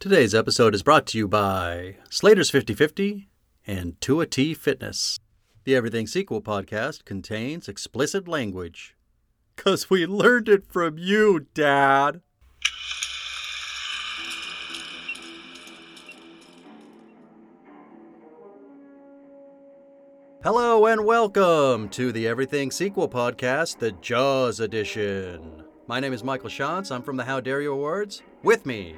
[0.00, 3.28] Today's episode is brought to you by Slater's 5050
[3.66, 5.18] and Tua T Fitness.
[5.64, 8.96] The Everything Sequel podcast contains explicit language.
[9.54, 12.22] Because we learned it from you, Dad.
[20.42, 25.62] Hello and welcome to the Everything Sequel podcast, the Jaws edition.
[25.86, 26.90] My name is Michael Shantz.
[26.90, 28.22] I'm from the How Dare You Awards.
[28.42, 28.96] With me,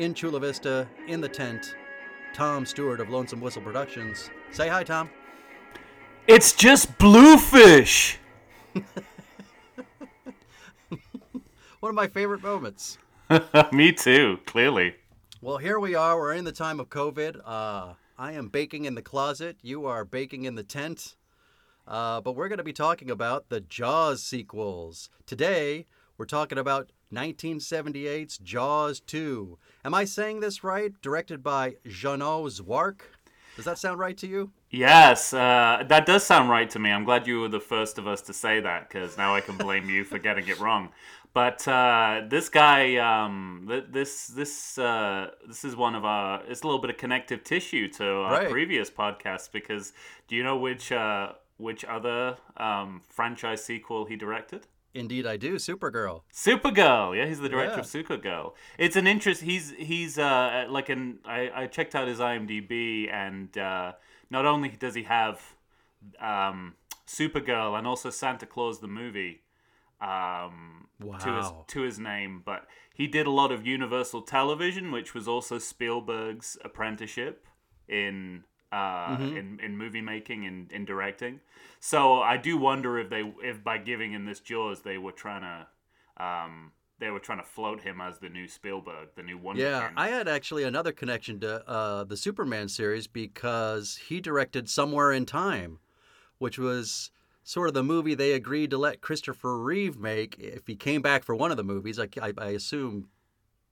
[0.00, 1.74] in Chula Vista, in the tent,
[2.32, 4.30] Tom Stewart of Lonesome Whistle Productions.
[4.50, 5.10] Say hi, Tom.
[6.26, 8.16] It's just bluefish.
[11.80, 12.96] One of my favorite moments.
[13.72, 14.94] Me too, clearly.
[15.42, 16.18] Well, here we are.
[16.18, 17.42] We're in the time of COVID.
[17.44, 19.58] Uh, I am baking in the closet.
[19.60, 21.14] You are baking in the tent.
[21.86, 25.10] Uh, but we're going to be talking about the Jaws sequels.
[25.26, 25.84] Today,
[26.16, 29.58] we're talking about 1978's Jaws 2.
[29.84, 30.92] Am I saying this right?
[31.02, 33.00] Directed by Jeannot Szwarc.
[33.56, 34.50] Does that sound right to you?
[34.70, 36.90] Yes, uh, that does sound right to me.
[36.90, 39.56] I'm glad you were the first of us to say that because now I can
[39.56, 40.90] blame you for getting it wrong.
[41.34, 46.42] But uh, this guy, um, th- this this uh, this is one of our.
[46.48, 48.50] It's a little bit of connective tissue to our Right.
[48.50, 49.92] previous podcast because
[50.26, 54.66] do you know which uh, which other um, franchise sequel he directed?
[54.92, 55.54] Indeed, I do.
[55.56, 56.22] Supergirl.
[56.32, 57.80] Supergirl, yeah, he's the director Yeah.
[57.80, 58.54] of Supergirl.
[58.78, 59.42] It's an interest.
[59.42, 63.92] He's he's uh like an I, I checked out his IMDb, and uh,
[64.30, 65.40] not only does he have
[66.20, 66.74] um,
[67.06, 69.42] Supergirl and also Santa Claus the movie
[70.00, 71.64] um, to his Wow.
[71.68, 76.56] to his name, but he did a lot of Universal Television, which was also Spielberg's
[76.64, 77.46] apprenticeship
[77.88, 81.40] in uh, in, in movie making and in directing.
[81.80, 85.42] So I do wonder if they if by giving him this Jaws they were trying
[85.42, 89.62] to um, they were trying to float him as the new Spielberg, the new Wonder
[89.62, 89.96] Yeah, King.
[89.96, 95.24] I had actually another connection to uh, the Superman series because he directed Somewhere in
[95.24, 95.78] Time,
[96.38, 97.10] which was
[97.42, 101.24] sort of the movie they agreed to let Christopher Reeve make if he came back
[101.24, 101.98] for one of the movies.
[101.98, 103.08] I, I, I assume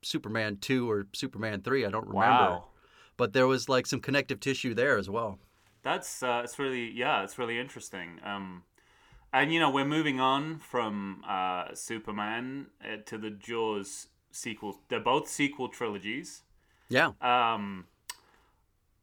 [0.01, 2.25] Superman 2 or Superman 3, I don't remember.
[2.25, 2.65] wow.
[3.19, 5.39] But there was like some connective tissue there as well.
[5.83, 8.19] That's uh, it's really yeah, it's really interesting.
[8.23, 8.63] Um,
[9.33, 14.79] and you know we're moving on from uh, Superman uh, to the Jaws sequel.
[14.87, 16.43] They're both sequel trilogies.
[16.87, 17.11] Yeah.
[17.21, 17.87] Um,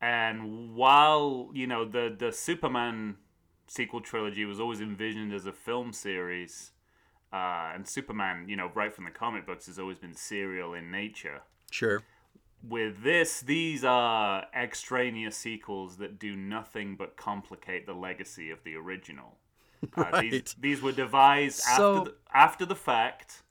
[0.01, 3.17] and while you know the the Superman
[3.67, 6.73] sequel trilogy was always envisioned as a film series,
[7.35, 10.91] uh, and Superman, you know, right from the comic books, has always been serial in
[10.91, 11.43] nature.
[11.71, 12.03] Sure.
[12.69, 18.75] With this, these are extraneous sequels that do nothing but complicate the legacy of the
[18.75, 19.37] original.
[19.97, 20.55] Uh, these, Right.
[20.59, 23.43] these were devised So- after the, after the fact,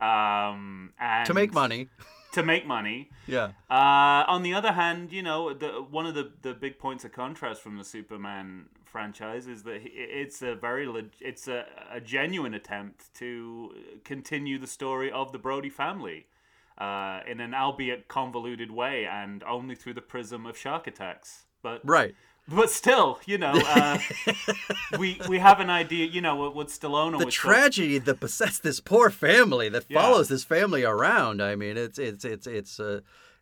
[0.00, 1.88] um, and To make money.
[2.32, 3.10] To make money.
[3.28, 3.52] Yeah.
[3.70, 7.12] Uh, on the other hand, you know, the, one of the, the big points of
[7.12, 12.52] contrast from the Superman franchise is that it's a very leg- it's a, a genuine
[12.52, 16.26] attempt to continue the story of the Brody family
[16.78, 21.44] uh, in an albeit convoluted way and only through the prism of shark attacks.
[21.62, 22.14] But Right.
[22.48, 23.98] but still, you know, uh,
[24.98, 26.06] we we have an idea.
[26.06, 30.00] You know, what, what Stallone the tragedy that besets this poor family that Yeah.
[30.02, 31.40] follows this family around.
[31.42, 33.00] I mean, it's it's it's it's uh,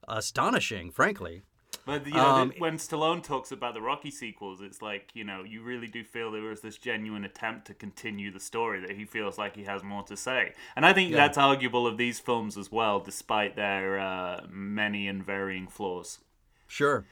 [0.08, 1.42] astonishing, frankly.
[1.84, 5.42] But you know, Um, when Stallone talks about the Rocky sequels, it's like you know,
[5.42, 9.04] you really do feel there was this genuine attempt to continue the story that he
[9.04, 11.16] feels like he has more to say, and I think Yeah.
[11.16, 16.20] that's arguable of these films as well, despite their uh, many and varying flaws.
[16.68, 17.04] Sure.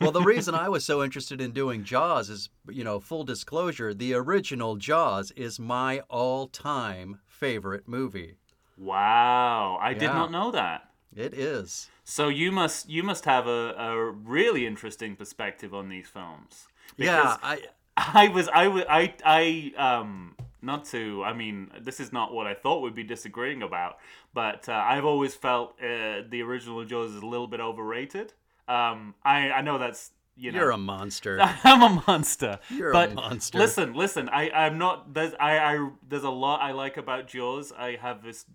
[0.00, 3.94] Well, the reason I was so interested in doing Jaws is, you know, full disclosure,
[3.94, 8.34] the original Jaws is my all-time favorite movie.
[8.76, 10.90] Wow, I did not know that.
[11.14, 11.88] It is.
[12.10, 16.66] So you must you must have a, a really interesting perspective on these films.
[16.96, 17.62] yeah, I
[17.96, 22.48] I was I was I I um not to I mean this is not what
[22.48, 23.98] I thought we'd be disagreeing about,
[24.34, 28.32] but uh, I've always felt uh, the original Jaws is a little bit overrated.
[28.66, 31.38] Um, I I know that's you know you're a monster.
[31.62, 32.58] I'm a monster.
[32.70, 33.56] You're a monster.
[33.56, 34.28] Listen, listen.
[34.30, 35.14] I I'm not.
[35.14, 37.70] There's I I there's a lot I like about Jaws.
[37.70, 38.46] I have this.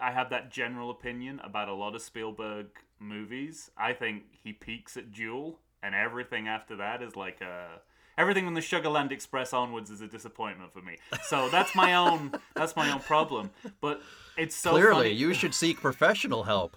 [0.00, 2.68] I have that general opinion about a lot of Spielberg
[3.02, 3.70] movies.
[3.76, 7.80] I think he peaks at Duel, and everything after that is like a.
[8.18, 10.98] Everything from the Sugarland Express onwards is a disappointment for me.
[11.24, 12.32] So that's my own.
[12.54, 13.50] that's my own problem.
[13.80, 14.02] But
[14.36, 15.14] it's so Clearly, funny.
[15.14, 16.76] you should seek professional help.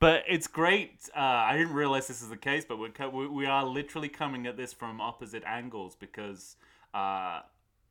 [0.00, 1.08] But it's great.
[1.16, 4.56] Uh, I didn't realize this is the case, but we're we are literally coming at
[4.56, 6.56] this from opposite angles because
[6.92, 7.40] uh,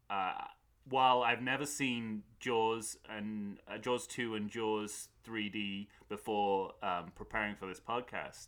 [0.09, 0.33] uh,
[0.89, 7.55] while I've never seen Jaws and uh, Jaws two and Jaws 3D before um, preparing
[7.55, 8.47] for this podcast,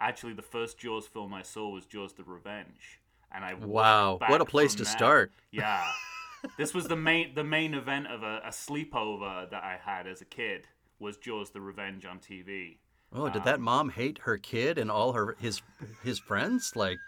[0.00, 3.00] actually the first Jaws film I saw was Jaws: The Revenge,
[3.32, 4.90] and I Wow, what a place to that.
[4.90, 5.32] start.
[5.50, 5.84] Yeah,
[6.58, 10.20] this was the main the main event of a, a sleepover that I had as
[10.20, 10.68] a kid
[10.98, 12.76] was Jaws: The Revenge on TV.
[13.14, 15.60] Oh, did that mom hate her kid and all her his
[16.02, 16.72] his friends?
[16.74, 16.98] Like,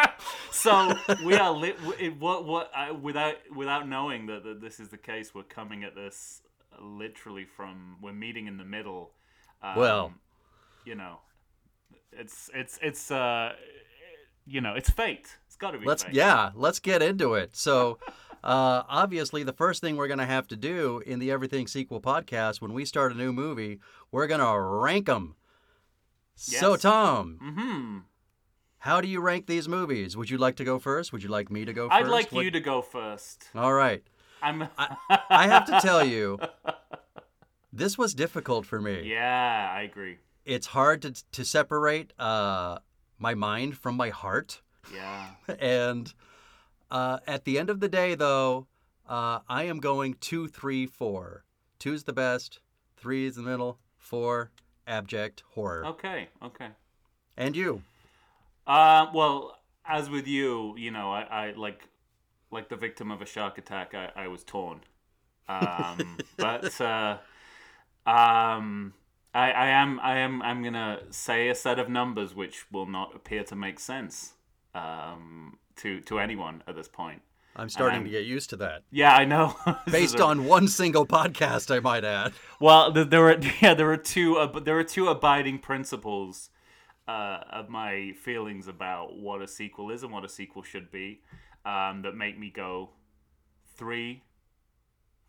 [0.50, 0.94] so
[1.24, 1.76] we are lit.
[1.98, 5.84] It, what what I, without without knowing that, that this is the case, we're coming
[5.84, 6.42] at this
[6.80, 9.12] literally from we're meeting in the middle.
[9.62, 10.14] Um, Well.
[10.84, 11.18] you know,
[12.12, 13.52] it's it's it's uh,
[14.46, 15.36] you know, it's fate.
[15.46, 15.86] It's got to be.
[15.86, 16.14] let's fate.
[16.14, 17.54] yeah, let's get into it.
[17.54, 17.98] So,
[18.44, 22.60] uh, obviously, the first thing we're gonna have to do in the Everything Sequel podcast
[22.60, 23.78] when we start a new movie,
[24.10, 25.36] we're gonna rank them.
[26.34, 26.82] So, Yes.
[26.82, 27.98] Tom, Hmm.
[28.82, 30.16] How do you rank these movies?
[30.16, 31.12] Would you like to go first?
[31.12, 33.44] Would you like me to go 1st I'd like you to go first.
[33.54, 34.02] All right.
[34.42, 34.66] I'm.
[34.76, 36.40] I have to tell you,
[37.72, 39.02] this was difficult for me.
[39.04, 40.18] yeah, I agree.
[40.44, 42.80] It's hard to to separate uh,
[43.20, 44.62] my mind from my heart.
[44.92, 45.28] Yeah.
[45.60, 46.12] and
[46.90, 48.66] uh, at the end of the day, though,
[49.08, 51.44] uh, I am going two, three, four.
[51.78, 52.58] Two's the best,
[52.96, 54.50] three is the middle, four,
[54.88, 55.86] abject horror.
[55.86, 56.30] Okay.
[56.42, 56.70] Okay.
[57.36, 57.82] And you?
[58.66, 61.88] Uh, well, as with you, you know, I, I like
[62.50, 63.94] like the victim of a shark attack.
[63.94, 64.80] I, I was torn,
[65.48, 67.18] um, but uh,
[68.06, 68.94] um,
[69.34, 73.14] I, I am I am I'm gonna say a set of numbers which will not
[73.14, 74.34] appear to make sense
[74.74, 77.22] um, to to anyone at this point.
[77.54, 78.82] I'm starting I'm- to get used to that.
[78.90, 79.54] Yeah, I know.
[79.90, 82.32] Based a- on one single podcast, I might add.
[82.60, 86.48] Well, th- there were yeah, there were two uh, there were two abiding principles
[87.08, 91.20] uh, of my feelings about what a sequel is and what a sequel should be
[91.64, 92.90] um, that make me go
[93.76, 94.22] three,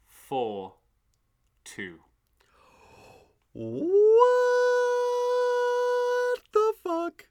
[0.08, 0.76] four,
[1.64, 2.00] two.
[3.54, 4.00] What
[6.52, 7.26] the fuck?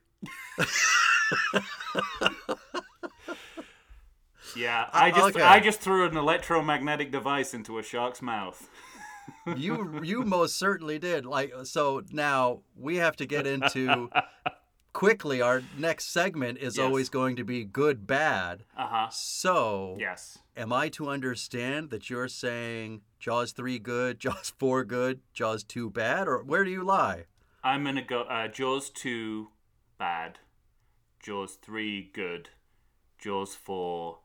[4.55, 5.45] Yeah, I just okay.
[5.45, 8.69] I just threw an electromagnetic device into a shark's mouth.
[9.57, 11.25] You you most certainly did.
[11.27, 14.11] Like so now we have to get into
[14.93, 16.85] quickly our next segment is Yes.
[16.85, 18.65] always going to be good bad.
[18.77, 19.09] Uh huh.
[19.11, 20.39] So Yes.
[20.57, 25.91] am I to understand that you're saying Jaws 3 good, Jaws 4 good, Jaws 2
[25.91, 27.25] bad or where do you lie?
[27.65, 29.51] I'm gonna go uh, Jaws two,
[29.97, 30.39] bad.
[31.23, 32.49] Jaws three, good.
[33.21, 34.19] Jaws four,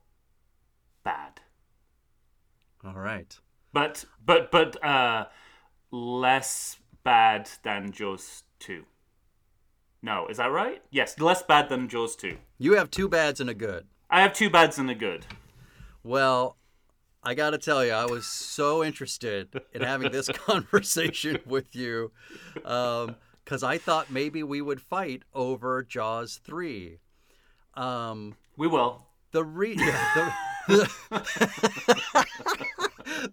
[1.03, 1.41] bad.
[2.83, 3.38] All right.
[3.77, 5.25] But but but uh,
[5.91, 8.85] less bad than Jaws two.
[10.01, 10.81] No, is that right?
[10.89, 12.38] Yes, less bad than Jaws two.
[12.57, 13.85] You have two bads and a good.
[14.09, 15.27] I have two bads and a good.
[16.01, 16.57] Well,
[17.21, 22.12] I got to tell you, I was so interested in having this conversation with you
[22.56, 26.97] because I thought maybe we would fight over Jaws 3.
[27.75, 29.06] Um, We will.
[29.33, 30.33] the, re- yeah,
[30.68, 32.25] the, the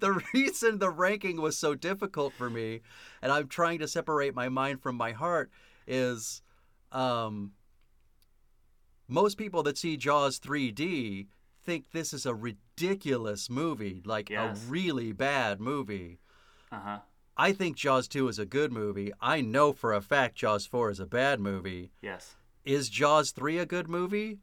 [0.34, 2.80] reason the ranking was so difficult for me,
[3.22, 5.50] and I'm trying to separate my mind from my heart,
[5.86, 6.42] is
[6.92, 7.52] um,
[9.08, 11.26] most people that see Jaws 3D
[11.62, 14.62] think this is a ridiculous movie, like Yes.
[14.66, 16.18] a really bad movie.
[16.70, 16.98] Uh huh.
[17.36, 19.12] I think Jaws 2 is a good movie.
[19.20, 21.90] I know for a fact Jaws 4 is a bad movie.
[22.00, 22.36] Yes.
[22.64, 24.38] Is Jaws 3 a good movie?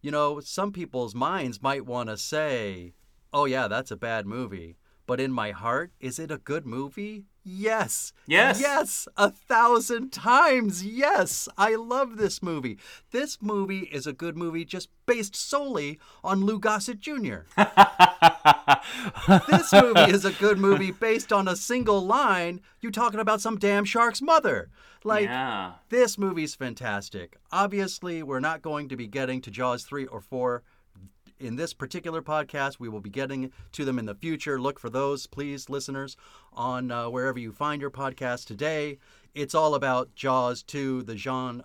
[0.00, 2.94] You know, some people's minds might want to say,
[3.32, 4.76] oh, yeah, that's a bad movie.
[5.10, 7.24] But in my heart, is it a good movie?
[7.42, 8.12] Yes.
[8.28, 8.60] Yes.
[8.60, 9.08] Yes.
[9.16, 10.86] A thousand times.
[10.86, 11.48] Yes.
[11.58, 12.78] I love this movie.
[13.10, 17.38] This movie is a good movie just based solely on Lou Gossett Jr.
[19.48, 22.60] this movie is a good movie based on a single line.
[22.80, 24.70] You talking about some damn shark's mother.
[25.02, 25.72] Like, yeah.
[25.88, 27.36] this movie's fantastic.
[27.50, 30.62] Obviously, we're not going to be getting to Jaws 3 or 4
[31.40, 32.78] in this particular podcast.
[32.78, 34.60] We will be getting to them in the future.
[34.60, 36.16] Look for those, please, listeners,
[36.52, 38.98] on uh, wherever you find your podcast today.
[39.34, 41.62] It's all about Jaws 2, the Jean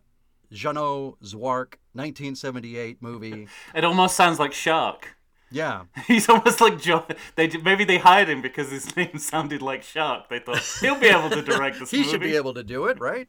[0.51, 3.47] Jeannot Szwarc 1978 movie.
[3.75, 5.15] It almost sounds like Shark.
[5.51, 5.83] Yeah.
[6.07, 7.05] He's almost like John.
[7.35, 10.29] They maybe they hired him because his name sounded like Shark.
[10.29, 12.09] They thought he'll be able to direct this he movie.
[12.09, 13.27] should be able to do it, right?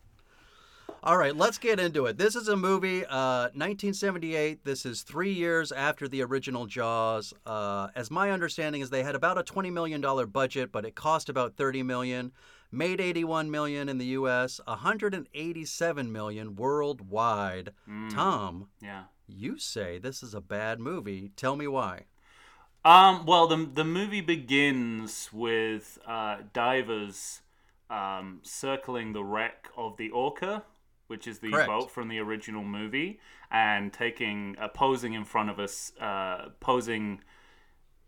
[1.07, 2.19] All right, let's get into it.
[2.19, 4.65] This is a movie, uh, 1978.
[4.65, 7.33] This is three years after the original Jaws.
[7.47, 10.97] Uh, as my understanding is, they had about a 20 million dollar budget, but it
[10.97, 12.33] cost about 30 million.
[12.73, 17.71] Made 81 million in the U.S., 187 million worldwide.
[17.89, 18.13] Mm.
[18.13, 19.05] Tom, Yeah.
[19.29, 21.31] you say this is a bad movie.
[21.37, 22.07] Tell me why.
[22.85, 27.43] Um, well, the the movie begins with uh, divers
[27.89, 30.65] um, circling the wreck of the Orca,
[31.07, 31.69] which is the Correct.
[31.69, 33.21] boat from the original movie,
[33.51, 37.21] and taking uh, posing in front of us, uh, posing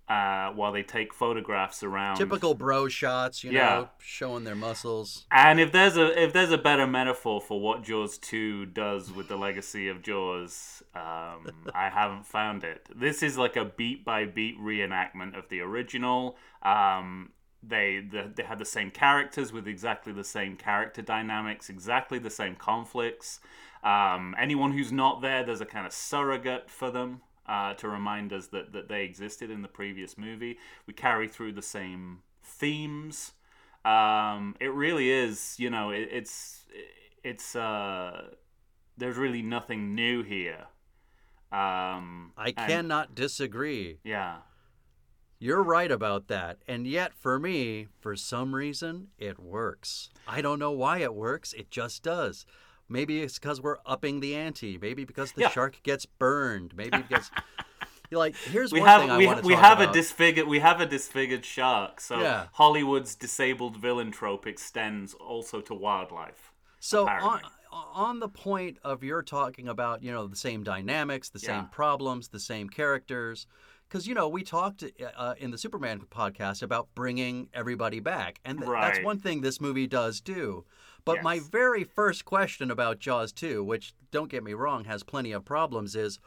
[0.08, 2.16] uh, while they take photographs around.
[2.16, 3.58] Typical bro shots, you Yeah.
[3.74, 5.26] know, showing their muscles.
[5.30, 9.28] And if there's a if there's a better metaphor for what Jaws two does with
[9.28, 12.88] the legacy of Jaws, um, I haven't found it.
[12.94, 16.38] This is like a beat by beat reenactment of the original.
[16.62, 17.30] Um,
[17.62, 22.30] they the, they had the same characters with exactly the same character dynamics, exactly the
[22.30, 23.40] same conflicts.
[23.82, 28.32] Um, anyone who's not there, there's a kind of surrogate for them uh, to remind
[28.32, 30.58] us that, that they existed in the previous movie.
[30.86, 33.32] We carry through the same themes.
[33.84, 36.66] Um, it really is, you know, it, it's
[37.24, 38.30] it's uh,
[38.96, 40.66] there's really nothing new here.
[41.50, 43.98] Um, I and- cannot disagree.
[44.04, 44.38] yeah.
[45.40, 46.58] You're right about that.
[46.66, 50.10] And yet, for me, for some reason, it works.
[50.26, 51.52] I don't know why it works.
[51.52, 52.44] It just does.
[52.88, 54.78] Maybe it's because we're upping the ante.
[54.78, 55.50] Maybe because the Yeah.
[55.50, 56.74] shark gets burned.
[56.76, 57.30] Maybe because.
[58.10, 59.90] You're like, here's we one have thing I we, want to we talk have about.
[59.94, 62.00] a disfigured we have a disfigured shark.
[62.00, 62.46] So Yeah.
[62.52, 66.50] Hollywood's disabled villain trope extends also to wildlife.
[66.80, 71.38] So on, on the point of you're talking about, you know, the same dynamics, the
[71.38, 71.48] Yeah.
[71.60, 73.46] same problems, the same characters,
[73.88, 74.84] because you know we talked
[75.16, 79.60] uh, in the Superman podcast about bringing everybody back, and th- that's one thing this
[79.60, 80.64] movie does do.
[81.04, 85.32] But my very first question about Jaws 2, which don't get me wrong, has plenty
[85.32, 86.18] of problems, is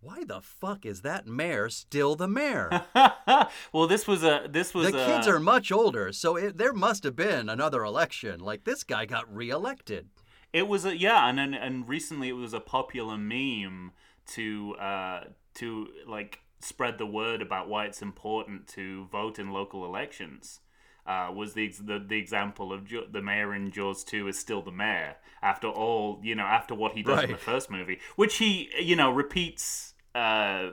[0.00, 2.84] why the fuck is that mayor still the mayor?
[3.72, 6.72] well, this was a this was the a, kids are much older, so it, there
[6.72, 8.38] must have been another election.
[8.38, 10.08] Like this guy got reelected.
[10.52, 13.92] It was a yeah, and and, and recently it was a popular meme
[14.28, 15.24] to uh
[15.56, 20.60] to like spread the word about why it's important to vote in local elections.
[21.06, 24.60] Uh, was the, the the example of jo- the mayor in Jaws 2 is still
[24.62, 28.38] the mayor after all you know after what he does in the first movie, which
[28.38, 30.70] he you know repeats uh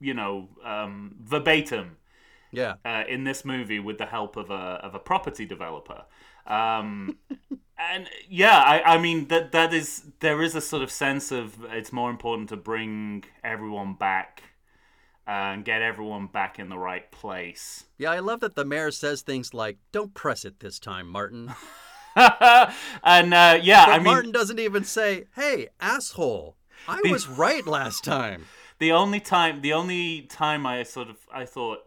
[0.00, 1.96] you know um, verbatim
[2.50, 2.74] Yeah.
[2.84, 6.06] uh, in this movie with the help of a of a property developer.
[6.46, 7.18] Um,
[7.78, 11.64] and yeah, I, I mean that that is there is a sort of sense of
[11.70, 14.42] it's more important to bring everyone back
[15.26, 17.84] uh, and get everyone back in the right place.
[17.98, 21.54] Yeah, I love that the mayor says things like, "Don't press it this time, Martin."
[22.16, 26.56] and uh, yeah, But I mean Martin doesn't even say, "Hey, asshole,
[26.88, 28.46] I The- was right last time."
[28.78, 31.78] the only time the only time I sort of I thought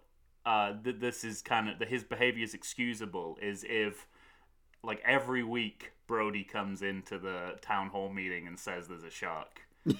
[0.45, 4.07] uh, that this is kind of that his behavior is excusable is if
[4.85, 9.61] like every week Brody comes into the town hall meeting and says there's a shark.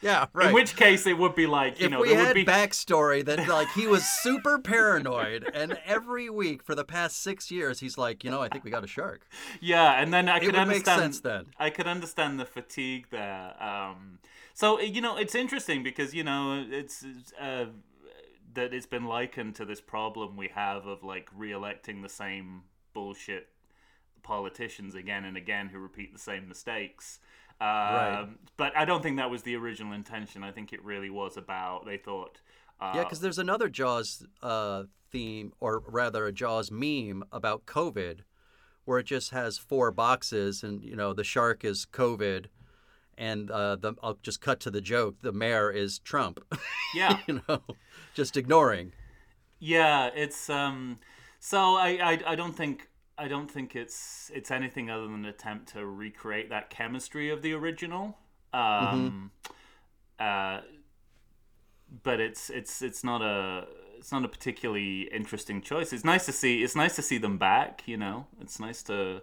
[0.00, 0.48] Yeah, right.
[0.48, 2.44] In which case it would be like you if know we there had would be
[2.44, 7.80] backstory that like he was super paranoid, and every week for the past six years
[7.80, 9.26] he's like, you know, I think we got a shark.
[9.60, 11.46] yeah, and then I It could would make understand sense then.
[11.58, 13.60] I could understand the fatigue there.
[13.62, 14.18] Um,
[14.54, 17.66] so you know, it's interesting because you know it's it's, uh,
[18.54, 22.62] that it's been likened to this problem we have of like re-electing the same
[22.94, 23.48] bullshit
[24.26, 27.20] politicians again and again who repeat the same mistakes.
[27.60, 28.28] Um, Right.
[28.56, 30.42] But I don't think that was the original intention.
[30.42, 32.40] I think it really was about they thought.
[32.80, 38.20] Uh, Yeah, because there's another Jaws uh, theme, or rather a Jaws meme about COVID,
[38.84, 42.46] where it just has four boxes, and you know the shark is COVID,
[43.16, 46.44] and uh, the I'll just cut to the joke: the mayor is Trump.
[46.94, 47.20] yeah.
[47.26, 47.62] you know,
[48.12, 48.92] just ignoring.
[49.60, 50.98] Yeah, it's um.
[51.38, 55.24] So I, I I don't think I don't think it's it's anything other than an
[55.24, 58.18] attempt to recreate that chemistry of the original.
[58.52, 59.30] Um,
[60.18, 60.60] uh,
[62.02, 63.66] but it's it's it's not a
[63.98, 65.92] it's not a particularly interesting choice.
[65.92, 67.82] It's nice to see it's nice to see them back.
[67.86, 69.22] You know, it's nice to.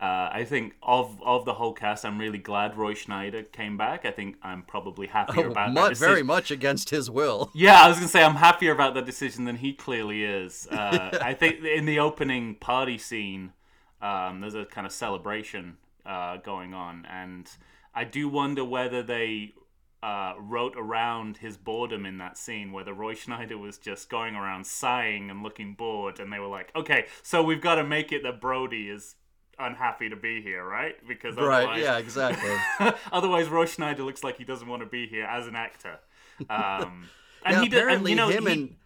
[0.00, 4.04] Uh, I think of of the whole cast, I'm really glad Roy Scheider came back.
[4.04, 6.08] I think I'm probably happier about that decision.
[6.08, 7.50] very much against his will.
[7.54, 10.66] Yeah, I was gonna say I'm happier about that decision than he clearly is.
[10.70, 13.52] Uh, I think in the opening party scene,
[14.02, 17.48] um, there's a kind of celebration uh, going on, and
[17.94, 19.54] I do wonder whether they
[20.02, 24.66] uh, wrote around his boredom in that scene, whether Roy Scheider was just going around
[24.66, 28.24] sighing and looking bored, and they were like, "Okay, so we've got to make it
[28.24, 29.14] that Brody is."
[29.58, 31.78] Unhappy to be here right because Right?
[31.80, 32.50] Yeah, exactly.
[33.12, 35.98] Otherwise, Roy Scheider looks like he doesn't want to be here as an actor.
[36.50, 37.08] Um,
[37.44, 38.76] and yeah, he did, apparently and, you know, him he- and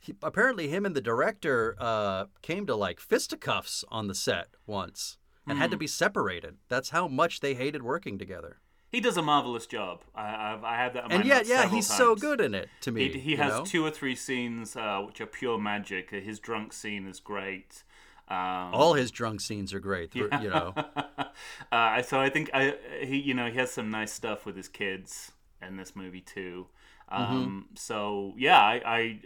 [0.00, 5.18] he, apparently him and the director uh, came to like fisticuffs on the set once
[5.46, 5.80] and had to Hmm.
[5.80, 6.56] be separated.
[6.68, 8.58] That's how much they hated working together.
[8.90, 10.00] He does a marvelous job.
[10.14, 11.10] I, I've, I had that.
[11.12, 13.10] And yet, yeah, he's so good in it to me.
[13.10, 13.64] He, he has know?
[13.64, 16.10] two or three scenes uh, which are pure magic.
[16.10, 17.82] His drunk scene is great.
[18.30, 20.14] Um, All his drunk scenes are great.
[20.14, 20.74] You know.
[21.72, 24.68] uh, so I think I he you know he has some nice stuff with his
[24.68, 25.32] kids
[25.66, 26.66] in this movie too.
[27.08, 29.20] Um, So yeah, I, I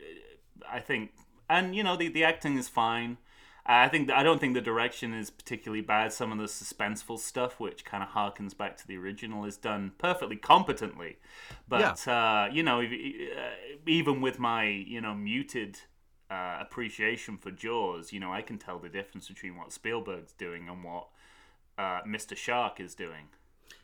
[0.70, 1.10] I think
[1.48, 3.18] and you know the the acting is fine.
[3.64, 6.12] I think I don't think the direction is particularly bad.
[6.12, 9.92] Some of the suspenseful stuff, which kind of harkens back to the original, is done
[9.98, 11.18] perfectly competently.
[11.68, 12.86] But uh, you know, uh,
[13.86, 15.80] even with my you know muted
[16.32, 20.68] uh, appreciation for Jaws, you know, I can tell the difference between what Spielberg's doing
[20.68, 21.08] and what
[21.76, 22.34] uh, Mr.
[22.34, 23.28] Shark is doing.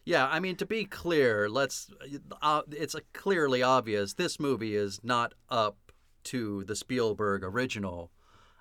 [0.05, 1.91] Yeah, I mean to be clear, let's.
[2.41, 5.93] Uh, it's a clearly obvious this movie is not up
[6.25, 8.11] to the Spielberg original,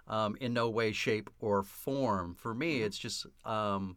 [0.07, 2.35] um, in no way, shape, or form.
[2.35, 3.95] For me, it's just um,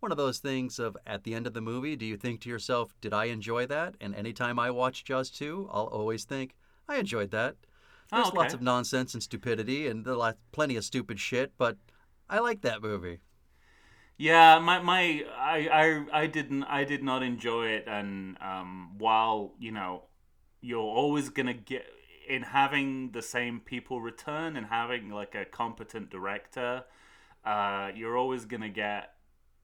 [0.00, 2.50] one of those things of at the end of the movie, do you think to
[2.50, 6.54] yourself, "Did I enjoy that?" And anytime I watch Jaws two, I'll always think,
[6.86, 7.56] "I enjoyed that."
[8.12, 10.06] Oh, There's lots of nonsense and stupidity, and
[10.52, 11.76] plenty of stupid shit, but
[12.28, 13.20] I like that movie.
[14.18, 15.68] Yeah, my my I
[16.12, 20.04] I I didn't I did not enjoy it, and um, while you know
[20.60, 21.86] you're always gonna get
[22.28, 26.84] in having the same people return and having like a competent director,
[27.44, 29.14] uh, you're always gonna get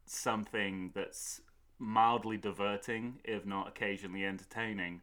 [0.07, 1.43] something that's
[1.79, 5.03] mildly diverting, if not occasionally entertaining.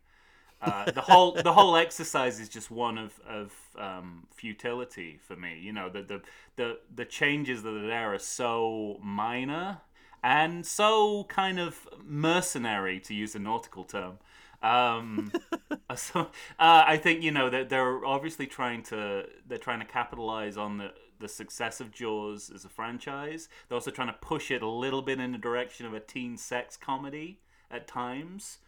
[0.64, 5.60] Uh, the whole the whole exercise is just one of of um, futility for me.
[5.62, 6.22] You know, the, the
[6.56, 9.80] the the changes that are there are so minor
[10.24, 14.20] and so kind of mercenary, to use a nautical term.
[14.62, 15.34] Um,
[15.96, 16.22] so
[16.58, 20.78] uh, I think you know that they're obviously trying to they're trying to capitalize on
[20.78, 23.50] the the success of Jaws as a franchise.
[23.68, 26.38] They're also trying to push it a little bit in the direction of a teen
[26.38, 27.40] sex comedy
[27.70, 28.60] at times.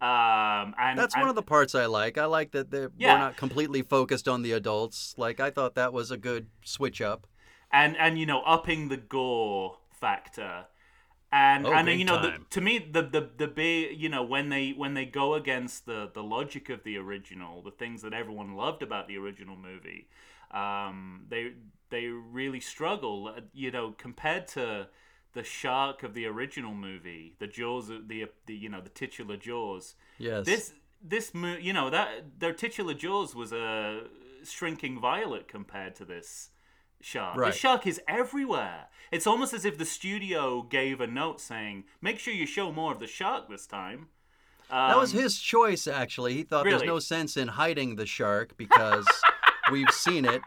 [0.00, 2.18] Um, and That's and, one of the parts I like.
[2.18, 3.14] I like that they're, Yeah.
[3.14, 5.14] we're not completely focused on the adults.
[5.16, 7.26] Like I thought that was a good switch up.
[7.72, 10.66] and and you know upping the gore factor
[11.32, 14.48] and Oh, and you know the, to me the the the big you know when
[14.50, 18.54] they when they go against the the logic of the original the things that everyone
[18.54, 20.08] loved about the original movie
[20.52, 21.52] um they
[21.90, 24.86] they really struggle uh, you know compared to
[25.34, 29.36] the shark of the original movie the jaws of the the you know the titular
[29.36, 30.46] jaws Yes.
[30.46, 34.04] this this you know that their titular jaws was a
[34.44, 36.50] shrinking violet compared to this
[37.00, 37.36] shark.
[37.36, 37.52] Right.
[37.52, 38.86] This shark is everywhere.
[39.10, 42.92] It's almost as if the studio gave a note saying, "Make sure you show more
[42.92, 44.08] of the shark this time."
[44.70, 46.34] that was Um, his choice, actually.
[46.34, 49.06] He thought there's no sense in hiding the shark because
[49.70, 50.40] we've seen it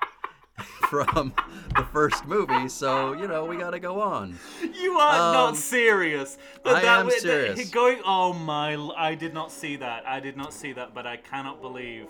[0.89, 1.33] from
[1.75, 2.69] the first movie.
[2.69, 4.37] So you know we got to go on.
[4.61, 6.37] You are Um, not serious.
[6.65, 7.69] I am that- serious.
[7.69, 7.99] going.
[8.05, 8.75] Oh my!
[8.97, 10.07] I did not see that.
[10.07, 10.93] I did not see that.
[10.93, 12.07] But I cannot believe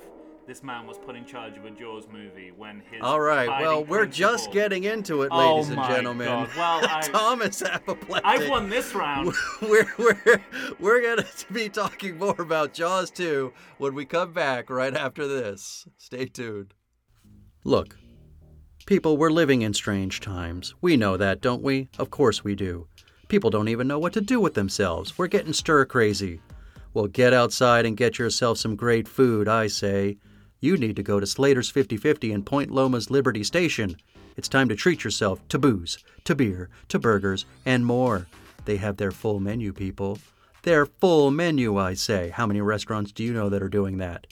[0.47, 3.01] this man was put in charge of a Jaws movie when his.
[3.01, 3.49] All right.
[3.49, 6.27] Well, we're just getting into it, Oh ladies and gentlemen.
[6.27, 6.49] God.
[6.55, 8.25] Well, I- Thomas apoplectic.
[8.25, 9.33] I've won this round.
[9.61, 10.41] we're we're
[10.79, 15.85] we're gonna be talking more about Jaws 2 when we come back right after this.
[15.97, 16.73] Stay tuned.
[17.65, 17.97] Look,
[18.87, 20.73] people, we're living in strange times.
[20.79, 21.89] We know that, don't we?
[21.99, 22.87] Of course we do.
[23.27, 25.17] People don't even know what to do with themselves.
[25.17, 26.39] We're getting stir crazy.
[26.93, 30.17] Well, get outside and get yourself some great food, I say.
[30.61, 33.97] You need to go to Slater's 50/50 in Point Loma's Liberty Station.
[34.37, 38.27] It's time to treat yourself to booze, to beer, to burgers, and more.
[38.63, 40.17] They have their full menu, people.
[40.63, 42.29] Their full menu, I say.
[42.29, 44.27] How many restaurants do you know that are doing that?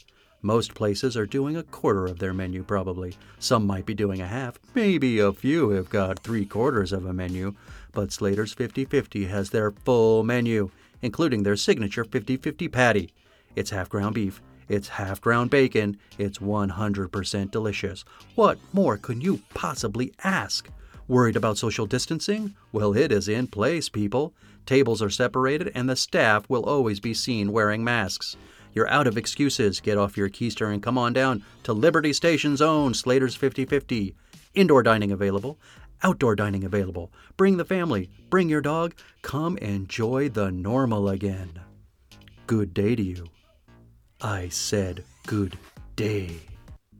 [0.45, 3.17] Most places are doing a quarter of their menu, probably.
[3.39, 4.59] Some might be doing a half.
[4.75, 7.55] Maybe a few have got three quarters of a menu.
[7.93, 10.69] But Slater's 50 50 has their full menu,
[11.01, 13.11] including their signature 50 50 patty.
[13.55, 18.05] It's half ground beef, it's half ground bacon, it's 100% delicious.
[18.35, 20.69] What more can you possibly ask?
[21.07, 22.53] Worried about social distancing?
[22.71, 24.31] Well, it is in place, people.
[24.67, 28.37] Tables are separated, and the staff will always be seen wearing masks.
[28.75, 29.79] You're out of excuses.
[29.79, 34.13] Get off your keister and come on down to Liberty Station's own Slater's 5050.
[34.53, 35.57] Indoor dining available,
[36.03, 37.11] outdoor dining available.
[37.37, 38.93] Bring the family, bring your dog.
[39.21, 41.61] Come enjoy the normal again.
[42.47, 43.27] Good day to you.
[44.21, 45.57] I said good
[45.95, 46.41] day.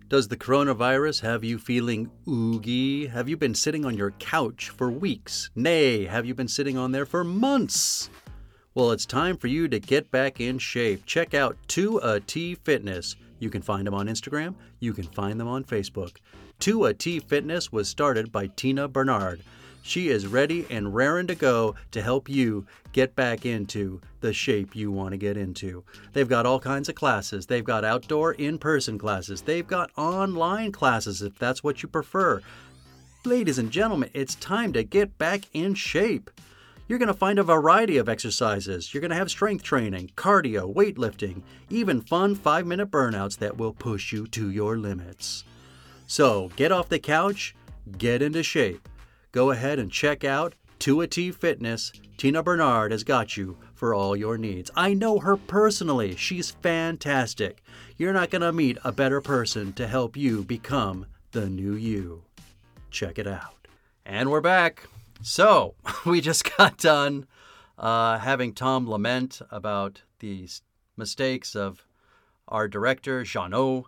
[0.07, 3.07] Does the coronavirus have you feeling oogie?
[3.07, 5.49] Have you been sitting on your couch for weeks?
[5.55, 8.09] Nay, have you been sitting on there for months?
[8.75, 11.05] Well, it's time for you to get back in shape.
[11.05, 13.15] Check out 2AT Fitness.
[13.39, 16.17] You can find them on Instagram, you can find them on Facebook.
[16.59, 19.39] 2AT Fitness was started by Tina Bernard.
[19.81, 24.75] She is ready and raring to go to help you get back into the shape
[24.75, 25.85] you want to get into.
[26.11, 27.45] They've got all kinds of classes.
[27.45, 29.41] They've got outdoor in person classes.
[29.41, 32.41] They've got online classes if that's what you prefer.
[33.23, 36.29] Ladies and gentlemen, it's time to get back in shape.
[36.87, 38.93] You're going to find a variety of exercises.
[38.93, 43.73] You're going to have strength training, cardio, weightlifting, even fun five minute burnouts that will
[43.73, 45.43] push you to your limits.
[46.05, 47.55] So get off the couch,
[47.97, 48.87] get into shape.
[49.31, 51.91] Go ahead and check out 2 T Fitness.
[52.17, 54.69] Tina Bernard has got you for all your needs.
[54.75, 56.15] I know her personally.
[56.15, 57.63] She's fantastic.
[57.97, 62.23] You're not going to meet a better person to help you become the new you.
[62.91, 63.67] Check it out.
[64.05, 64.87] And we're back.
[65.21, 65.75] So,
[66.05, 67.25] we just got done
[67.77, 70.47] uh, having Tom lament about the
[70.97, 71.85] mistakes of
[72.47, 73.85] our director, Jeannot.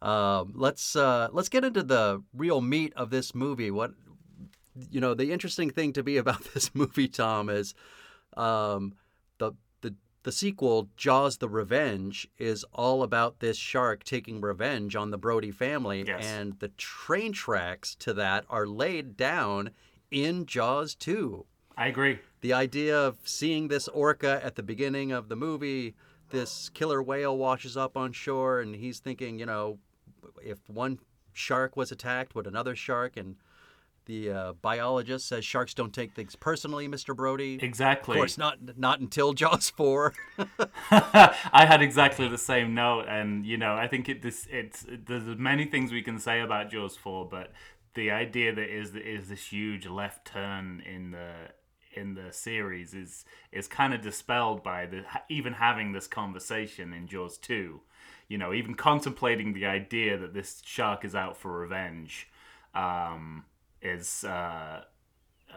[0.00, 3.70] Uh, let's uh, let's get into the real meat of this movie.
[3.70, 3.92] What
[4.90, 7.74] you know, the interesting thing to be about this movie, Tom, is
[8.36, 8.94] um,
[9.38, 15.12] the the the sequel, Jaws: The Revenge, is all about this shark taking revenge on
[15.12, 16.24] the Brody family, Yes.
[16.26, 19.70] and the train tracks to that are laid down
[20.12, 21.44] in Jaws 2.
[21.76, 22.18] I agree.
[22.42, 25.94] The idea of seeing this orca at the beginning of the movie,
[26.30, 29.78] this killer whale washes up on shore, and he's thinking, you know,
[30.44, 30.98] if one
[31.32, 33.16] shark was attacked, would another shark?
[33.16, 33.36] And
[34.06, 37.14] the uh, biologist says sharks don't take things personally, Mr.
[37.14, 37.58] Brody.
[37.62, 38.16] Exactly.
[38.16, 40.12] Of course, not not until Jaws four.
[40.90, 45.38] I had exactly the same note, and you know, I think it this it's there's
[45.38, 47.52] many things we can say about Jaws four, but
[47.94, 51.32] the idea that is is this huge left turn in the
[51.94, 57.06] in the series is is kind of dispelled by the even having this conversation in
[57.06, 57.80] Jaws two.
[58.28, 62.28] You know, even contemplating the idea that this shark is out for revenge
[62.74, 63.44] um,
[63.80, 64.24] is.
[64.24, 64.84] Uh,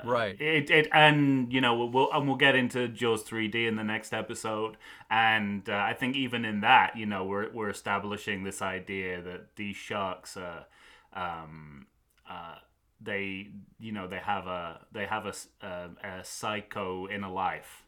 [0.04, 0.40] right.
[0.42, 3.84] it, it and you know we'll, we'll and we'll get into Jaws 3D in the
[3.84, 4.78] next episode,
[5.10, 9.56] and uh, I think even in that, you know, we're we're establishing this idea that
[9.56, 10.66] these sharks are,
[11.14, 11.88] um,
[12.30, 12.56] uh,
[13.02, 13.48] they
[13.80, 15.66] you know they have a they have a
[16.04, 17.84] a psycho in a life.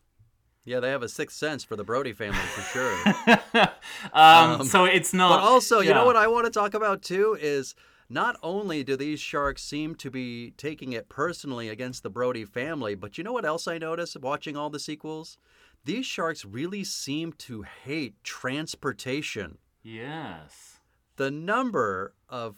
[0.65, 3.69] Yeah, they have a sixth sense for the Brody family for sure.
[4.13, 5.29] um, so it's not.
[5.29, 7.73] But also, you know what I want to talk about too is
[8.09, 12.95] not only do these sharks seem to be taking it personally against the Brody family,
[12.95, 15.37] but you know what else I noticed watching all the sequels?
[15.85, 19.57] These sharks really seem to hate transportation.
[19.83, 20.79] Yes.
[21.15, 22.55] The number of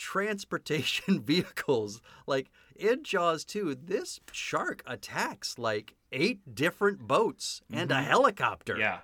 [0.00, 8.02] transportation vehicles, like in Jaws 2, this shark attacks like eight different boats and a
[8.02, 8.78] helicopter.
[8.78, 9.00] Yeah.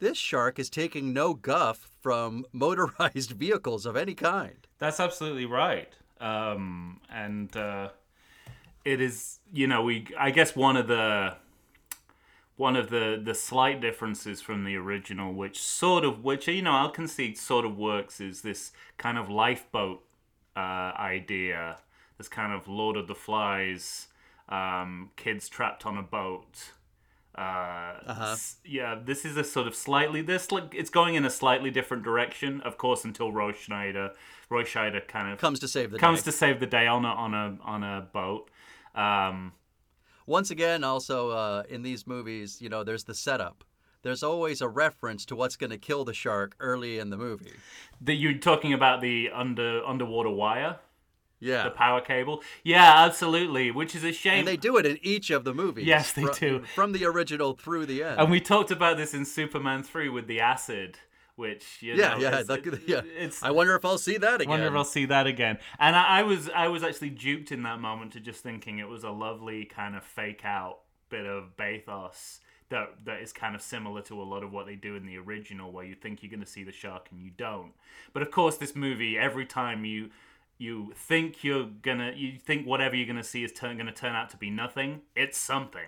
[0.00, 4.66] This shark is taking no guff from motorized vehicles of any kind.
[4.78, 5.92] That's absolutely right.
[6.20, 7.90] Um, and uh,
[8.84, 10.08] it is, you know, we.
[10.18, 11.36] I guess one of the
[12.58, 16.72] one of the the slight differences from the original, which sort of, which you know,
[16.72, 20.04] I'll concede sort of works, is this kind of lifeboat
[20.54, 21.78] uh, idea.
[22.18, 24.08] This kind of Lord of the Flies,
[24.48, 26.72] um, kids trapped on a boat.
[27.36, 27.94] Uh,
[28.32, 31.70] s- yeah, this is a sort of slightly this like it's going in a slightly
[31.70, 34.10] different direction, of course, until Roy Scheider,
[34.50, 36.32] Roy Scheider kind of Comes to save the comes day.
[36.32, 38.50] to save the day on a on a on a boat.
[38.96, 39.52] Um,
[40.28, 43.64] Once again, also uh, in these movies, you know, there's the setup.
[44.02, 47.52] There's always a reference to what's going to kill the shark early in the movie.
[48.02, 50.76] that you're talking about the under underwater wire,
[51.40, 51.64] Yeah.
[51.64, 52.42] the power cable.
[52.62, 53.70] Yeah, absolutely.
[53.70, 54.40] Which is a shame.
[54.40, 55.86] and they do it in each of the movies.
[55.86, 56.62] Yes, they fro- do.
[56.74, 58.20] From the original through the end.
[58.20, 60.98] and we talked about this in Superman three with the acid,
[61.38, 63.02] which you yeah, know, yeah, that could- yeah.
[63.16, 64.50] It's I wonder if I'll see that again.
[64.50, 65.58] wonder if I'll see that again.
[65.78, 68.88] And I, I was I was actually duped in that moment to just thinking it
[68.88, 73.62] was a lovely kind of fake out bit of bathos that that is kind of
[73.62, 76.30] similar to a lot of what they do in the original, where you think you're
[76.30, 77.72] going to see the shark and you don't.
[78.12, 80.10] But of course, this movie every time you
[80.58, 84.28] you think you're gonna you think whatever you're gonna see is turn, gonna turn out
[84.30, 85.86] to be nothing, it's something.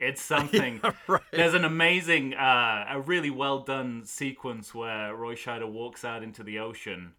[0.00, 0.80] It's something.
[1.06, 1.22] right.
[1.32, 6.42] There's an amazing, uh, a really well done sequence where Roy Scheider walks out into
[6.42, 7.12] the ocean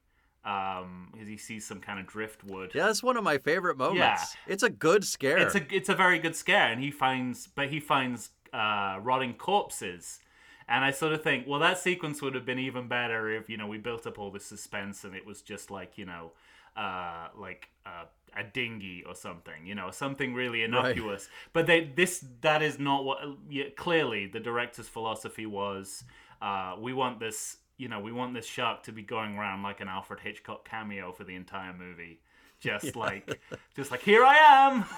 [0.46, 2.72] um, as he sees some kind of driftwood.
[2.74, 4.00] Yeah, that's one of my favorite moments.
[4.00, 4.54] yeah.
[4.54, 5.38] It's a good scare.
[5.40, 9.34] It's a it's a very good scare, and he finds, but he finds uh, rotting
[9.34, 10.20] corpses.
[10.68, 13.58] And I sort of think, well, that sequence would have been even better if you
[13.58, 16.32] know we built up all the suspense and it was just like you know,
[16.80, 18.06] uh, like uh,
[18.38, 21.28] a dinghy or something, you know, something really innocuous.
[21.52, 23.20] But they this that is not what.
[23.50, 26.04] Yeah, clearly, the director's philosophy was,
[26.42, 29.82] uh, we want this, you know, we want this shark to be going around like
[29.82, 32.22] an Alfred Hitchcock cameo for the entire movie.
[32.60, 33.40] just like
[33.76, 34.86] just like here I am.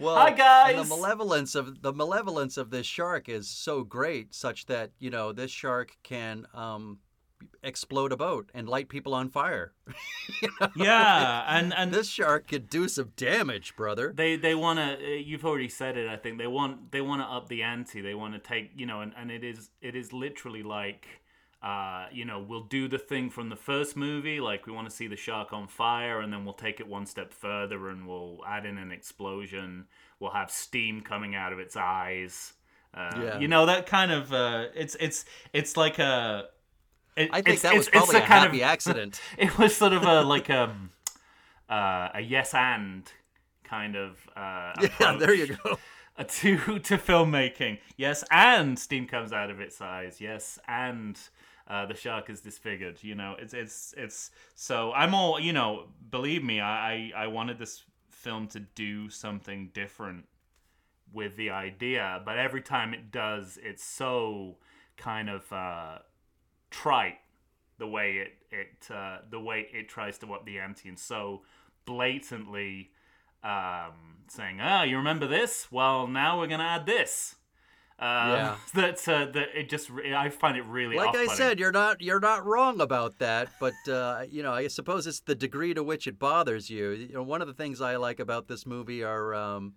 [0.00, 0.78] Well, Hi, guys.
[0.78, 5.10] And the malevolence of the malevolence of this shark is so great, such that you
[5.10, 7.00] know this shark can um,
[7.62, 9.72] explode a boat and light people on fire.
[10.76, 14.12] Yeah, and and this shark could do some damage, brother.
[14.14, 15.04] They they want to.
[15.18, 16.08] You've already said it.
[16.08, 18.00] I think they want they want to up the ante.
[18.00, 21.06] They want to take you know, and, and it is it is literally like.
[21.60, 24.94] Uh, you know, we'll do the thing from the first movie, like we want to
[24.94, 28.38] see the shark on fire, and then we'll take it one step further and we'll
[28.46, 29.84] add in an explosion.
[30.20, 32.52] We'll have steam coming out of its eyes.
[32.94, 33.38] Uh, Yeah.
[33.40, 36.44] you know that kind of uh, it's it's it's like a.
[37.18, 39.20] It, I think it's, that was it's, it's probably a a kind happy of accident.
[39.38, 40.74] It was sort of a like a
[41.68, 43.10] uh, a yes and
[43.64, 45.78] kind of uh, yeah, there you go.
[46.18, 47.78] to to filmmaking.
[47.96, 50.20] Yes, and steam comes out of its eyes.
[50.20, 51.18] Yes, and
[51.66, 52.98] uh, the shark is disfigured.
[53.02, 54.30] You know, it's it's it's.
[54.54, 55.88] So I'm all you know.
[56.10, 60.26] Believe me, I I, I wanted this film to do something different
[61.12, 64.56] with the idea, but every time it does, it's so
[64.96, 65.98] kind of uh,
[66.70, 67.18] trite
[67.78, 71.42] the way it it uh, the way it tries to up the ante and so
[71.84, 72.90] blatantly
[73.42, 75.70] um, saying, "Ah, you remember this?
[75.70, 77.36] Well, now we're gonna add this."
[77.98, 78.56] Uh, Yeah.
[78.74, 82.20] That uh, that it just I find it really Like I said, you're not you're
[82.20, 86.06] not wrong about that, but uh, you know, I suppose it's the degree to which
[86.06, 86.90] it bothers you.
[86.90, 89.74] You know, one of the things I like about this movie are, um,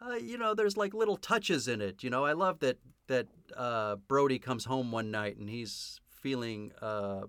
[0.00, 2.04] uh, you know, there's like little touches in it.
[2.04, 6.72] You know, I love that that uh, Brody comes home one night and he's feeling
[6.80, 7.22] uh,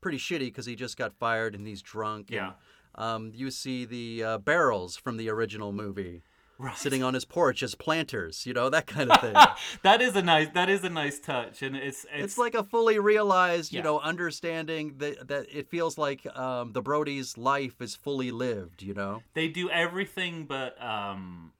[0.00, 2.30] pretty shitty because he just got fired and he's drunk.
[2.30, 2.52] Yeah.
[2.94, 6.22] And, um, you see the uh, barrels from the original movie
[6.58, 6.74] Right.
[6.74, 8.46] sitting on his porch as planters.
[8.46, 9.34] You know, that kind of thing.
[9.82, 12.64] that is a nice that is a nice touch, and it's it's, it's like a
[12.64, 17.94] fully realized, you know, understanding that that it feels like um, the Brody's life is
[17.94, 18.82] fully lived.
[18.82, 21.52] You know, they do everything but um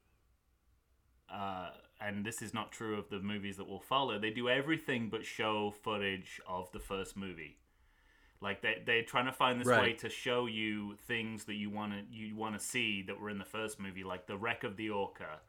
[1.31, 1.69] uh
[2.07, 5.25] and this is not true of the movies that will follow they do everything but
[5.25, 7.57] show footage of the first movie.
[8.39, 11.93] Like they, they're trying to find this way to show you things that you want
[11.93, 14.77] to you want to see that were in the first movie like the wreck of
[14.77, 15.39] the orca.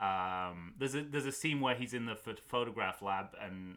[0.00, 3.76] Um, there's a there's a scene where he's in the ph- photograph lab and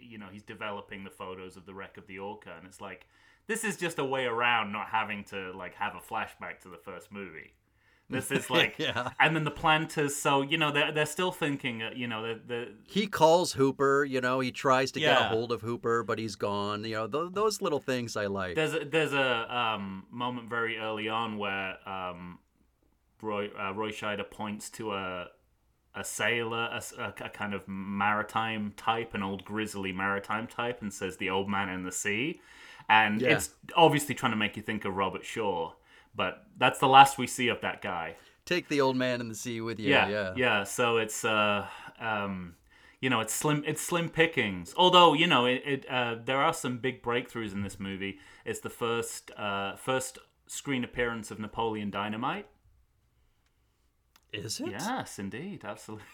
[0.00, 3.06] you know he's developing the photos of the wreck of the orca and it's like
[3.46, 6.76] this is just a way around not having to like have a flashback to the
[6.76, 7.54] first movie
[8.14, 9.10] this is like Yeah.
[9.20, 12.40] and then the planters so you know they're, they're still thinking uh, you know the,
[12.46, 14.04] the he calls Hooper.
[14.04, 16.84] You know, he tries to get a hold of Hooper, but he's gone.
[16.84, 18.54] You know, th- those little things I like.
[18.54, 22.38] There's a, there's a um, moment very early on where um,
[23.20, 25.26] Roy uh, Roy Scheider points to a
[25.96, 31.30] a sailor, a kind of maritime type, an old grizzly maritime type, and says the
[31.30, 32.40] old man in the sea,
[32.88, 33.36] and Yeah.
[33.36, 35.72] it's obviously trying to make you think of Robert Shaw,
[36.14, 38.16] but that's the last we see of that guy.
[38.44, 39.90] Take the old man in the sea with you.
[39.90, 40.64] Yeah, Yeah, yeah.
[40.64, 41.66] So it's uh,
[41.98, 42.54] um,
[43.00, 44.74] you know, it's slim, it's slim pickings.
[44.76, 48.18] Although you know, it, it uh, there are some big breakthroughs in this movie.
[48.44, 52.46] It's the first uh, first screen appearance of Napoleon Dynamite.
[54.32, 54.70] Is it?
[54.70, 56.06] Yes, indeed, absolutely.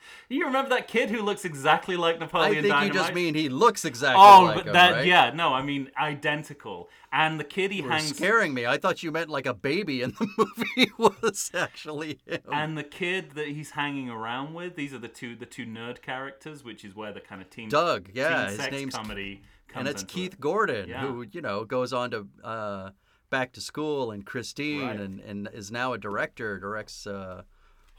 [0.28, 2.86] you remember that kid who looks exactly like Napoleon I think Dynamite?
[2.88, 5.06] you just mean he looks exactly Oh, like him, that right?
[5.06, 6.88] yeah, no, I mean identical.
[7.12, 8.66] And the kid he You hangs scaring me.
[8.66, 12.40] I thought you meant like a baby in the movie was actually him.
[12.52, 16.02] and the kid that he's hanging around with, these are the two the two nerd
[16.02, 19.42] characters, which is where the kind of teen Doug, yeah, teen his sex name's comedy
[19.68, 20.40] comes and it's Keith it.
[20.40, 21.00] Gordon Yeah.
[21.06, 22.90] who you know goes on to uh,
[23.30, 25.00] Back to School and Christine Right.
[25.00, 26.58] and, and is now a director.
[26.58, 27.42] Directs uh,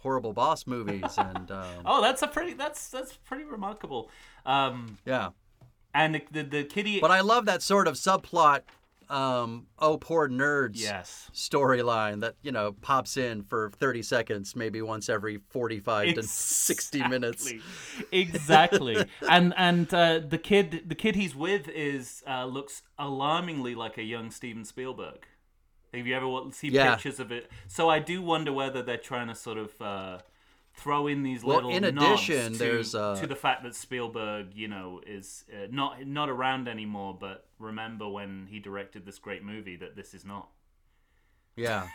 [0.02, 4.10] horrible boss movies and um, Oh, that's a pretty that's that's pretty remarkable.
[4.46, 5.30] Um, yeah.
[5.94, 7.00] and the the, the kitty.
[7.00, 8.62] But I love that sort of subplot.
[9.10, 10.74] Um, oh, poor nerds.
[10.76, 11.32] yes.
[11.34, 17.08] Storyline that you know pops in for 30 seconds, maybe once every 45 to 60
[17.08, 17.52] minutes.
[17.52, 17.60] Exactly.
[18.12, 19.06] Exactly.
[19.28, 24.04] and and uh, the kid the kid he's with is uh, looks alarmingly like a
[24.04, 25.26] young Steven Spielberg.
[25.93, 26.95] Have you ever seen Yeah.
[26.95, 27.49] pictures of it?
[27.67, 30.19] So I do wonder whether they're trying to sort of uh,
[30.73, 33.75] throw in these Well, little in nods addition, to, there's, uh, to the fact that
[33.75, 37.17] Spielberg, you know, is uh, not not around anymore.
[37.19, 40.49] But remember when he directed this great movie that this is not.
[41.56, 41.88] Yeah.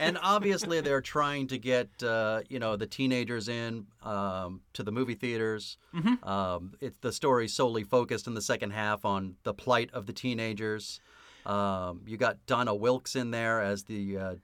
[0.00, 4.92] And obviously, they're trying to get uh, you know the teenagers in um, to the
[4.92, 5.76] movie theaters.
[5.94, 6.26] Mm-hmm.
[6.26, 10.12] Um, it's the story solely focused in the second half on the plight of the
[10.12, 11.00] teenagers.
[11.46, 14.34] Um, you got Donna Wilkes in there as the uh,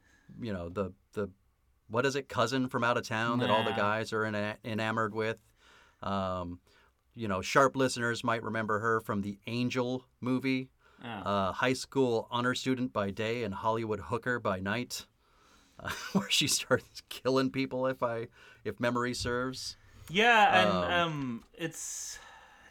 [0.41, 1.29] you know the the
[1.89, 5.15] what is it cousin from out of town that all the guys are ena- enamored
[5.15, 5.39] with.
[6.03, 6.61] Um,
[7.15, 10.71] you know, sharp listeners might remember her from the Angel movie.
[11.03, 11.21] Yeah.
[11.21, 15.05] uh, high school honor student by day and Hollywood hooker by night,
[15.79, 18.29] uh, where she starts killing people if I
[18.65, 19.77] if memory serves.
[20.09, 22.19] Yeah, and Um, um, it's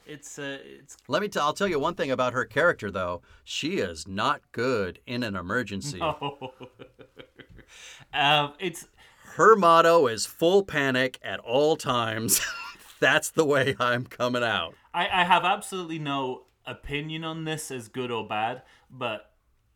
[0.05, 1.27] it's uh, it's Let me.
[1.27, 3.21] T- I'll tell you one thing about her character, though.
[3.43, 5.99] She is not good in an emergency.
[6.01, 6.53] oh,
[8.13, 8.87] um, it's
[9.35, 12.41] Her motto is full panic at all times.
[12.99, 14.75] That's the way I'm coming out.
[14.93, 19.33] I, I have absolutely no opinion on this as good or bad, but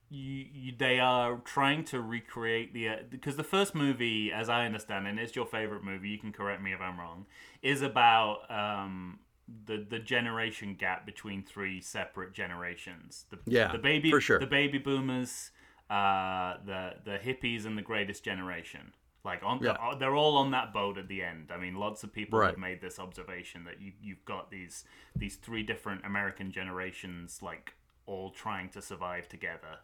[0.09, 4.65] you, you, they are trying to recreate the uh, because the first movie, as I
[4.65, 6.09] understand, and it's your favorite movie.
[6.09, 7.25] You can correct me if I'm wrong.
[7.61, 9.19] Is about um,
[9.65, 13.25] the the generation gap between three separate generations.
[13.29, 14.39] The, Yeah, the baby for sure.
[14.39, 15.51] the baby boomers,
[15.89, 18.93] uh, the the hippies, and the greatest generation.
[19.23, 19.71] Like on, Yeah.
[19.71, 21.51] uh, they're all on that boat at the end.
[21.51, 22.49] I mean, lots of people Right.
[22.51, 27.73] have made this observation that you you've got these these three different American generations like
[28.05, 29.79] all trying to survive together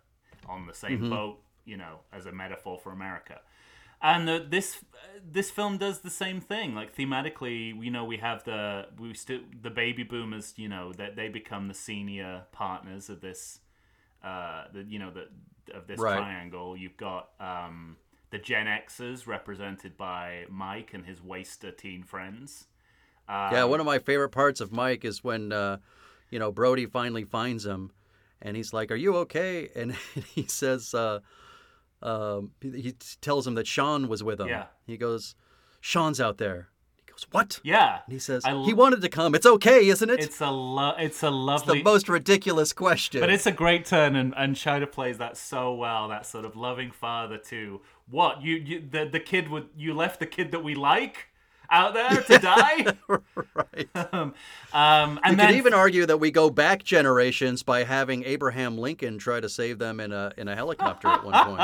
[0.48, 3.42] on the same boat, you know, as a metaphor for America.
[4.04, 4.80] And the, this
[5.26, 6.76] this film does the same thing.
[6.76, 10.54] Like thematically, you know, we have the we still the baby boomers.
[10.58, 13.62] You know that they become the senior partners of this,
[14.24, 15.30] uh, the you know the
[15.76, 16.14] of this Right.
[16.14, 16.78] triangle.
[16.78, 17.98] You've got um,
[18.32, 22.68] the Gen Xers represented by Mike and his waster teen friends.
[23.30, 25.78] Um, Yeah, one of my favorite parts of Mike is when, uh,
[26.30, 27.92] you know, Brody finally finds him,
[28.42, 29.94] and he's like, "Are you okay?" And
[30.36, 31.20] he says, uh,
[32.04, 34.48] um, he he tells him that Sean was with him.
[34.48, 34.66] Yeah.
[34.86, 35.36] He goes,
[35.82, 39.34] "Sean's out there." He goes, "What?" Yeah, And he says, "He wanted to come.
[39.36, 43.22] It's okay, isn't it?" it's a lo- it's a It's lovely the most ridiculous question.
[43.22, 46.08] But it's a great turn, and, and Scheider plays that so well.
[46.10, 50.20] That sort of loving father to what you, you the the kid would you left
[50.20, 51.30] the kid that we like
[51.74, 52.86] out there to die.
[53.56, 53.90] right.
[54.14, 54.34] um,
[54.74, 58.78] um, and You then could even argue that we go back generations by having Abraham
[58.78, 61.60] Lincoln try to save them in a in a helicopter at one point.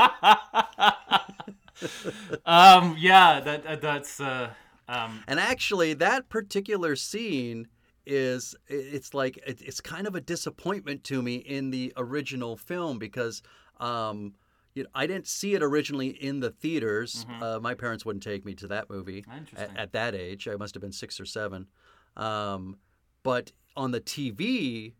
[2.45, 4.49] um, yeah, that uh, that's uh,
[4.87, 7.67] um, And actually, that particular scene
[8.05, 13.43] is it's like it's kind of a disappointment to me in the original film because
[13.79, 14.33] um,
[14.79, 17.25] you know, I didn't see it originally in the theaters.
[17.43, 19.23] Uh, my parents wouldn't take me to that movie
[19.61, 20.47] at, at that age.
[20.47, 21.67] I must have been six or seven.
[22.15, 22.77] Um,
[23.23, 24.93] but on the TV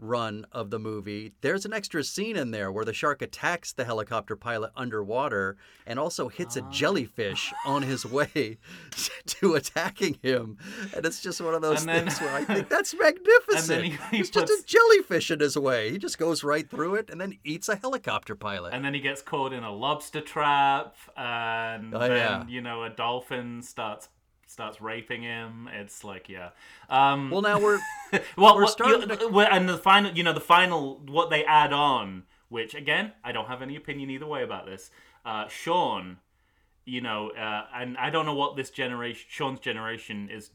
[0.00, 3.84] run of the movie, there's an extra scene in there where the shark attacks the
[3.84, 6.70] helicopter pilot underwater and also hits a ah.
[6.70, 8.58] jellyfish on his way
[9.26, 10.58] to attacking him.
[10.94, 13.84] And it's just one of those then- things where I think that's magnificent.
[13.84, 15.90] he- he it's just a jellyfish in his way.
[15.90, 18.72] He just goes right through it and then eats a helicopter pilot.
[18.74, 22.46] and then he gets caught in a lobster trap, and Oh, then yeah.
[22.46, 24.08] you know a dolphin starts
[24.50, 25.68] starts raping him.
[25.72, 26.50] It's like yeah.
[26.88, 27.78] Um, well, now we're
[28.36, 31.44] well, We're what, starting you- to- and the final, you know, the final, what they
[31.44, 34.90] add on, which again, I don't have any opinion either way about this.
[35.24, 36.16] Uh, Sean,
[36.84, 40.50] you know, uh, and I don't know what this generation, Sean's generation, is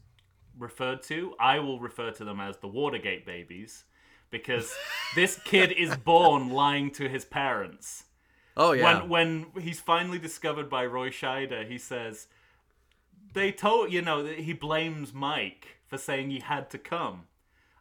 [0.58, 1.34] referred to.
[1.40, 3.84] I will refer to them as the Watergate babies
[4.30, 4.74] because
[5.14, 8.04] this kid is born lying to his parents.
[8.56, 9.02] oh yeah.
[9.04, 9.08] When
[9.54, 12.26] when he's finally discovered by Roy Scheider, he says
[13.36, 17.24] they told you know that he blames Mike for saying he had to come.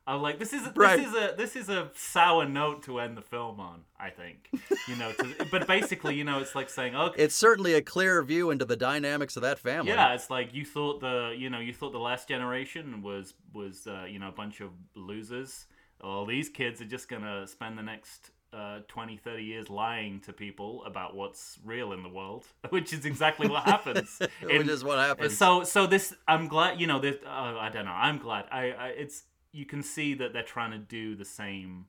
[0.07, 3.23] I'm like, this is this is a this is a sour note to end the
[3.23, 3.81] film on.
[3.99, 4.49] I think,
[4.87, 8.21] you know, to, but basically, you know, it's like saying, okay, it's certainly a clear
[8.21, 9.93] view into the dynamics of that family.
[9.93, 13.87] yeah, it's like you thought the you know you thought the last generation was was
[13.87, 15.65] uh, you know a bunch of losers.
[16.03, 20.31] Well, these kids are just gonna spend the next uh, 20, 30 years lying to
[20.31, 24.19] people about what's real in the world, which is exactly what happens.
[24.41, 25.37] Which in- is what happens.
[25.37, 27.17] So so this I'm glad you know this.
[27.25, 27.91] Uh, I don't know.
[27.91, 28.45] I'm glad.
[28.51, 31.85] I, I it's you can see that they're trying to do the same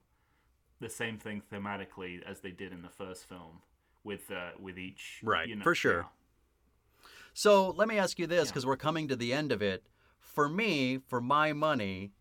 [0.80, 3.62] the same thing thematically as they did in the first film
[4.04, 6.00] with uh, with each Right, you know, for sure.
[6.00, 7.08] yeah.
[7.34, 9.84] So let me ask you this, because we're coming to the end of it.
[10.18, 12.12] For me, for my money,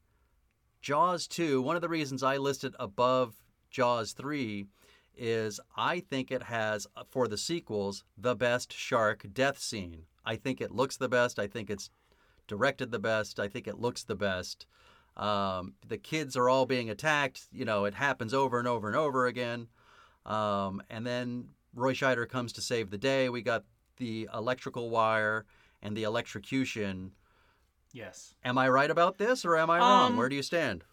[0.82, 3.34] Jaws 2, one of the reasons I listed above
[3.76, 4.68] Jaws 3
[5.18, 10.04] is I think it has, uh, for the sequels, the best shark death scene.
[10.26, 11.40] I think it looks the best.
[11.40, 11.90] I think it's
[12.48, 13.38] directed the best.
[13.38, 14.66] I think it looks the best.
[15.18, 17.48] Um, the kids are all being attacked.
[17.52, 19.68] You know, it happens over and over and over again.
[20.26, 23.28] Um, and then Roy Scheider comes to save the day.
[23.28, 23.66] We got
[23.98, 25.46] the electrical wire
[25.82, 27.12] and the electrocution.
[27.92, 28.36] Yes.
[28.46, 30.12] Am I right about this or am I wrong?
[30.12, 30.86] Um, Where do you stand?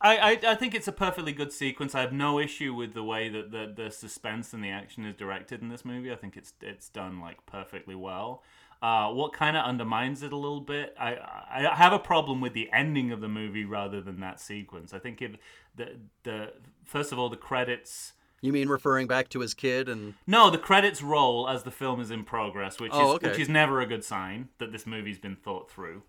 [0.00, 1.94] I, I, I think it's a perfectly good sequence.
[1.94, 5.14] I have no issue with the way that the, the suspense and the action is
[5.14, 6.12] directed in this movie.
[6.12, 8.42] I think it's it's done like perfectly well.
[8.82, 10.94] Uh, what kind of undermines it a little bit?
[11.00, 11.16] I
[11.50, 14.92] I have a problem with the ending of the movie rather than that sequence.
[14.92, 15.36] I think if
[15.74, 16.52] the the
[16.84, 18.12] first of all the credits.
[18.42, 21.98] You mean referring back to his kid and No, the credits roll as the film
[21.98, 23.30] is in progress, which Oh, is okay.
[23.30, 26.02] which is never a good sign that this movie's been thought through.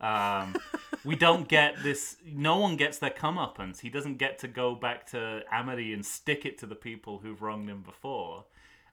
[0.00, 0.56] Um,
[1.04, 2.16] we don't get this.
[2.26, 3.80] No one gets their comeuppance.
[3.80, 7.40] He doesn't get to go back to Amity and stick it to the people who've
[7.40, 8.44] wronged him before.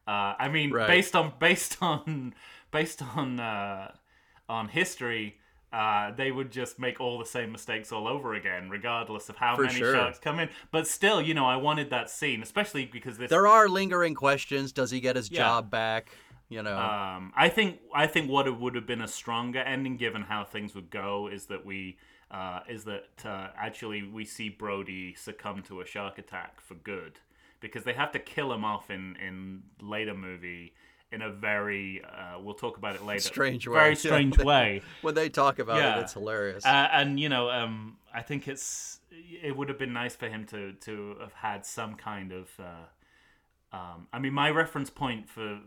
[0.08, 0.88] Uh, I mean, Right.
[0.88, 2.34] based on based on
[2.72, 3.92] based on uh,
[4.50, 5.40] on history,
[5.72, 9.56] uh, they would just make all the same mistakes all over again, regardless of how
[9.56, 9.94] For many sure.
[9.94, 10.50] sharks come in.
[10.72, 14.72] But still, you know, I wanted that scene, especially because this there are lingering questions.
[14.72, 15.40] Does he get his Yeah.
[15.40, 16.10] job back?
[16.54, 16.78] You know.
[16.78, 20.44] um, I think I think what it would have been a stronger ending, given how
[20.44, 21.98] things would go, is that we
[22.32, 27.20] uh, is that uh, actually we see Brody succumb to a shark attack for good,
[27.60, 30.74] because they have to kill him off in in later movie
[31.12, 33.74] in a very uh, we'll talk about it later Strange way.
[33.76, 33.96] very Yeah.
[33.96, 34.82] strange way.
[35.02, 35.98] when they talk about yeah.
[35.98, 36.66] it, it's hilarious.
[36.66, 40.46] Uh, and you know, um, I think it's it would have been nice for him
[40.48, 42.50] to to have had some kind of.
[42.60, 42.86] Uh,
[43.76, 45.60] um, I mean, my reference point for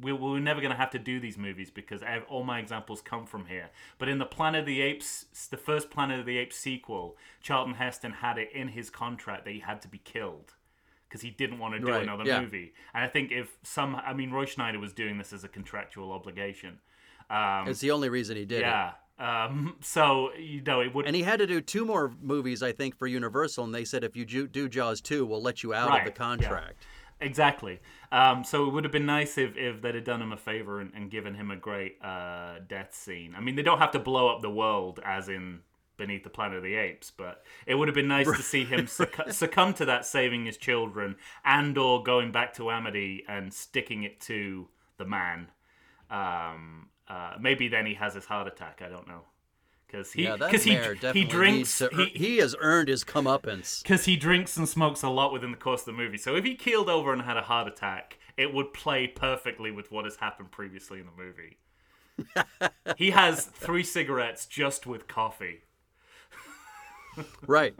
[0.00, 3.00] we, we're never going to have to do these movies because have, all my examples
[3.00, 3.70] come from here.
[3.98, 7.74] But in the Planet of the Apes, the first Planet of the Apes sequel, Charlton
[7.74, 10.54] Heston had it in his contract that he had to be killed
[11.08, 12.40] because he didn't want to do Right, another yeah.
[12.40, 12.72] movie.
[12.92, 16.10] And I think if some, I mean, Roy Scheider was doing this as a contractual
[16.12, 16.80] obligation.
[17.30, 18.62] Um, it's the only reason he did it.
[18.62, 18.92] yeah.
[19.16, 22.72] Um, so you know it would And he had to do two more movies, I
[22.72, 25.72] think, for Universal, and they said if you ju- do Jaws two, we'll let you
[25.72, 26.48] out Right, of the yeah.
[27.24, 27.80] Exactly.
[28.12, 30.80] Um, so it would have been nice if, if they'd have done him a favor
[30.80, 33.34] and, and given him a great uh, death scene.
[33.36, 35.60] I mean, they don't have to blow up the world as in
[35.96, 38.80] Beneath the Planet of the Apes, but it would have been nice to see him
[38.86, 44.02] succ- succumb to that, saving his children, and or going back to Amity and sticking
[44.02, 44.68] it to
[44.98, 45.50] the man.
[46.10, 48.82] Um, uh, maybe then he has his heart attack.
[48.84, 49.22] I don't know.
[49.86, 50.76] Because he, yeah, that cause he,
[51.12, 53.82] he drinks, to, he, he has earned his comeuppance.
[53.82, 56.18] because he drinks and smokes a lot within the course of the movie.
[56.18, 59.92] So if he keeled over and had a heart attack, it would play perfectly with
[59.92, 61.58] what has happened previously in the movie.
[62.96, 65.60] he has three cigarettes just with coffee.
[67.46, 67.74] Right.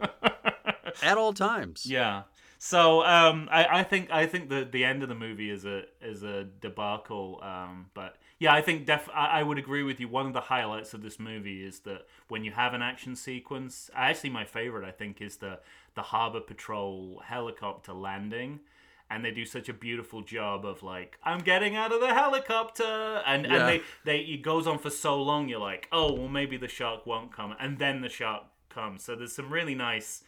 [1.03, 1.85] At all times.
[1.85, 2.23] Yeah.
[2.57, 5.83] So um, I, I think I think the the end of the movie is a
[6.01, 7.41] is a debacle.
[7.43, 10.07] Um, but yeah, I think def I, I would agree with you.
[10.07, 13.89] One of the highlights of this movie is that when you have an action sequence,
[13.95, 15.59] actually my favorite I think is the
[15.95, 18.59] the harbor patrol helicopter landing.
[19.07, 23.21] And they do such a beautiful job of like, I'm getting out of the helicopter,
[23.27, 23.53] and Yeah.
[23.55, 25.47] and they they it goes on for so long.
[25.47, 29.03] You're like, oh well, maybe the shark won't come, and then the shark comes.
[29.03, 30.23] So there's some really nice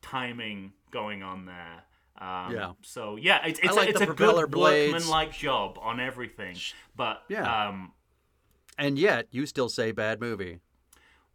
[0.00, 1.84] timing going on there.
[2.18, 2.72] Um, Yeah.
[2.82, 4.92] So yeah, it's it's, like a, it's a good blades.
[4.92, 6.56] workman-like job on everything.
[6.96, 7.68] But Yeah.
[7.68, 7.92] um,
[8.78, 10.60] And yet, you still say bad movie.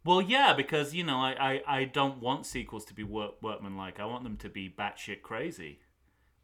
[0.04, 1.32] well, yeah, because you know, I,
[1.66, 4.00] I, I don't want sequels to be work, workman-like.
[4.00, 5.80] I want them to be batshit crazy.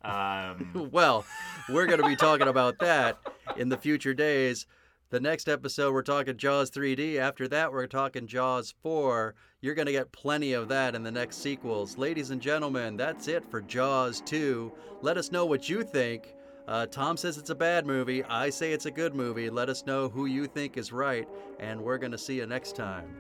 [0.05, 1.25] Um, Well,
[1.69, 3.19] we're going to be talking about that
[3.57, 4.67] in the future days.
[5.09, 7.19] The next episode, we're talking Jaws 3D.
[7.19, 9.37] After that, we're talking Jaws 4.
[9.61, 11.97] You're going to get plenty of that in the next sequels.
[11.97, 14.73] Ladies and gentlemen, that's it for Jaws 2.
[15.03, 16.35] Let us know what you think.
[16.67, 18.25] Uh, Tom says it's a bad movie.
[18.25, 19.49] I say it's a good movie.
[19.49, 21.29] Let us know who you think is right,
[21.61, 23.15] and we're going to see you next time.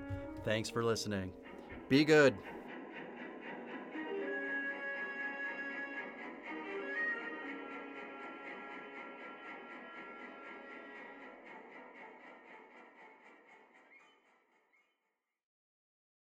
[0.45, 1.33] Thanks for listening.
[1.89, 2.35] Be good.